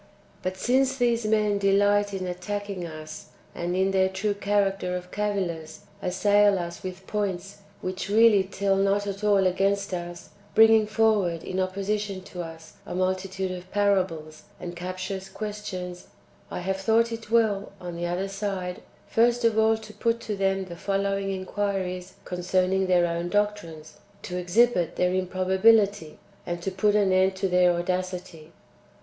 [0.41, 0.49] 147 2.
[0.49, 0.59] But
[0.89, 6.57] since these men deliglit in attacking us, and in their true character of cavillers assail
[6.57, 11.99] us with points which really tell not at all against us, bringing forward in opposi
[11.99, 16.07] tion to ns a multitude of parables and [captious] questions,
[16.49, 20.35] I have thought it well, on the other side, first of all to put to
[20.35, 26.95] them the following inquiries concerning their own doctrines, to exhibit their improbability, and to put
[26.95, 28.51] an end to their audacity.